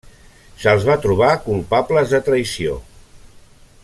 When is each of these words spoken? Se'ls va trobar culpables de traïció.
Se'ls 0.63 0.87
va 0.87 0.95
trobar 1.03 1.29
culpables 1.43 2.15
de 2.15 2.23
traïció. 2.31 2.79